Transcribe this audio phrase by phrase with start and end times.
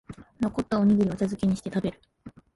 [0.39, 2.01] 残ったおにぎりをお茶づけにして食べる